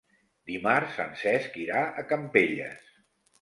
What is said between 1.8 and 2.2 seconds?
a